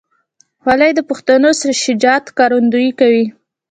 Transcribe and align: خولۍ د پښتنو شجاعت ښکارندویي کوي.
خولۍ 0.61 0.91
د 0.95 0.99
پښتنو 1.09 1.49
شجاعت 1.83 2.23
ښکارندویي 2.31 2.91
کوي. 2.99 3.25